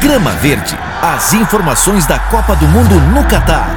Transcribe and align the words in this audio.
Grama 0.00 0.30
Verde. 0.30 0.74
As 1.02 1.34
informações 1.34 2.06
da 2.06 2.18
Copa 2.18 2.56
do 2.56 2.66
Mundo 2.66 2.94
no 3.12 3.22
Catar. 3.28 3.68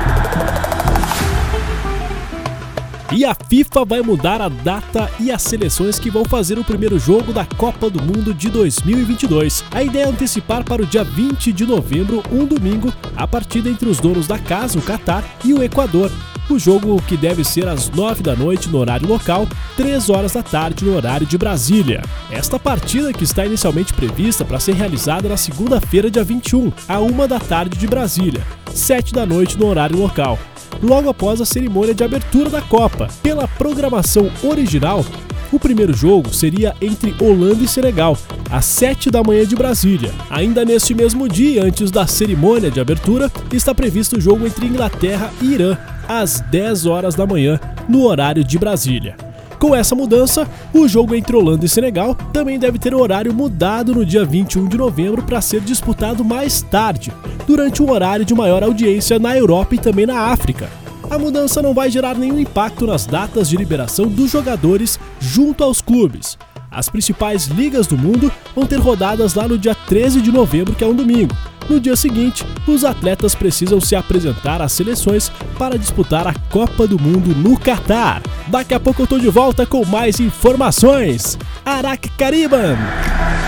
E 3.12 3.26
a 3.26 3.36
FIFA 3.36 3.84
vai 3.84 4.02
mudar 4.02 4.42
a 4.42 4.48
data 4.48 5.12
e 5.20 5.30
as 5.30 5.42
seleções 5.42 6.00
que 6.00 6.10
vão 6.10 6.24
fazer 6.24 6.58
o 6.58 6.64
primeiro 6.64 6.98
jogo 6.98 7.34
da 7.34 7.46
Copa 7.46 7.90
do 7.90 8.02
Mundo 8.02 8.34
de 8.34 8.50
2022. 8.50 9.66
A 9.70 9.84
ideia 9.84 10.06
é 10.06 10.08
antecipar 10.08 10.64
para 10.64 10.82
o 10.82 10.86
dia 10.86 11.04
20 11.04 11.52
de 11.52 11.66
novembro, 11.66 12.24
um 12.32 12.46
domingo, 12.46 12.92
a 13.18 13.28
partida 13.28 13.70
entre 13.70 13.90
os 13.90 14.00
donos 14.00 14.26
da 14.26 14.40
casa, 14.40 14.80
o 14.80 14.82
Catar, 14.82 15.26
e 15.44 15.54
o 15.54 15.62
Equador. 15.62 16.10
O 16.50 16.60
jogo 16.60 17.02
que 17.08 17.16
deve 17.16 17.44
ser 17.44 17.68
às 17.68 17.90
9 17.90 18.22
da 18.22 18.36
noite 18.36 18.70
no 18.70 18.78
horário 18.78 19.08
local, 19.08 19.48
3 19.78 20.10
horas 20.10 20.34
da 20.34 20.44
tarde 20.44 20.84
no 20.84 20.96
horário 20.96 21.26
de 21.26 21.38
Brasília. 21.38 22.04
Esta 22.30 22.60
partida 22.60 23.14
que 23.14 23.24
está 23.24 23.46
inicialmente 23.46 23.94
prevista 23.94 24.44
para 24.44 24.60
ser 24.60 24.76
realizada 24.76 25.30
na 25.30 25.38
segunda-feira, 25.38 26.12
dia 26.12 26.24
21, 26.24 26.72
à 26.88 27.00
1 27.00 27.28
da 27.28 27.40
tarde 27.40 27.78
de 27.78 27.88
Brasília, 27.88 28.46
7 28.74 29.14
da 29.14 29.26
noite 29.26 29.58
no 29.58 29.68
horário 29.68 29.98
local. 29.98 30.38
Logo 30.82 31.10
após 31.10 31.40
a 31.40 31.46
cerimônia 31.46 31.94
de 31.94 32.04
abertura 32.04 32.50
da 32.50 32.62
Copa. 32.62 33.08
Pela 33.22 33.48
programação 33.48 34.30
original, 34.44 35.06
o 35.50 35.58
primeiro 35.60 35.94
jogo 35.94 36.34
seria 36.34 36.76
entre 36.82 37.16
Holanda 37.24 37.64
e 37.64 37.68
Senegal, 37.68 38.18
às 38.52 38.66
7 38.66 39.10
da 39.10 39.24
manhã 39.24 39.46
de 39.46 39.56
Brasília. 39.56 40.12
Ainda 40.30 40.66
neste 40.66 40.94
mesmo 40.94 41.30
dia, 41.30 41.64
antes 41.64 41.90
da 41.90 42.06
cerimônia 42.06 42.70
de 42.70 42.82
abertura, 42.82 43.32
está 43.52 43.74
previsto 43.74 44.18
o 44.18 44.22
jogo 44.22 44.46
entre 44.46 44.66
Inglaterra 44.66 45.32
e 45.42 45.54
Irã, 45.54 45.78
às 46.08 46.40
10 46.40 46.86
horas 46.86 47.16
da 47.16 47.26
manhã, 47.26 47.60
no 47.88 48.04
horário 48.06 48.44
de 48.44 48.58
Brasília. 48.58 49.16
Com 49.60 49.74
essa 49.74 49.96
mudança, 49.96 50.46
o 50.74 50.88
jogo 50.90 51.16
entre 51.16 51.36
Holanda 51.36 51.66
e 51.66 51.70
Senegal 51.70 52.14
também 52.34 52.60
deve 52.60 52.78
ter 52.78 52.94
o 52.94 53.00
horário 53.00 53.34
mudado 53.34 53.96
no 53.96 54.06
dia 54.06 54.26
21 54.26 54.68
de 54.68 54.78
novembro 54.78 55.24
para 55.24 55.40
ser 55.40 55.62
disputado 55.62 56.24
mais 56.24 56.62
tarde, 56.62 57.14
durante 57.48 57.82
um 57.82 57.90
horário 57.90 58.26
de 58.26 58.36
maior 58.36 58.62
audiência 58.62 59.18
na 59.18 59.38
Europa 59.38 59.76
e 59.76 59.80
também 59.80 60.06
na 60.06 60.20
África. 60.20 60.70
A 61.10 61.18
mudança 61.18 61.62
não 61.62 61.74
vai 61.74 61.90
gerar 61.90 62.18
nenhum 62.18 62.40
impacto 62.40 62.86
nas 62.86 63.06
datas 63.06 63.48
de 63.48 63.56
liberação 63.56 64.08
dos 64.08 64.32
jogadores 64.32 65.00
junto 65.20 65.64
aos 65.64 65.82
clubes. 65.82 66.38
As 66.70 66.90
principais 66.90 67.46
ligas 67.46 67.88
do 67.88 67.98
mundo 67.98 68.32
vão 68.56 68.66
ter 68.66 68.80
rodadas 68.80 69.36
lá 69.36 69.48
no 69.48 69.58
dia 69.58 69.76
13 69.76 70.22
de 70.22 70.32
novembro, 70.32 70.76
que 70.76 70.84
é 70.84 70.88
um 70.88 70.96
domingo. 70.96 71.34
No 71.70 71.80
dia 71.80 71.96
seguinte, 71.96 72.46
os 72.68 72.84
atletas 72.84 73.34
precisam 73.34 73.80
se 73.80 73.96
apresentar 73.96 74.62
às 74.62 74.72
seleções 74.72 75.32
para 75.58 75.78
disputar 75.78 76.28
a 76.28 76.34
Copa 76.50 76.86
do 76.88 77.00
Mundo 77.00 77.36
no 77.36 77.58
Catar. 77.58 78.22
Daqui 78.48 78.74
a 78.74 78.80
pouco 78.80 79.04
eu 79.04 79.08
tô 79.08 79.18
de 79.18 79.30
volta 79.30 79.66
com 79.66 79.86
mais 79.86 80.20
informações. 80.20 81.38
Araque 81.66 82.10
Cariban! 82.10 82.78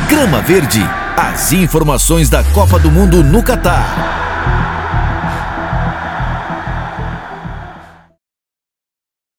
Grama 0.09 0.41
Verde. 0.41 0.81
As 1.17 1.51
informações 1.51 2.29
da 2.29 2.43
Copa 2.43 2.79
do 2.79 2.91
Mundo 2.91 3.23
no 3.23 3.41
Catar. 3.41 4.14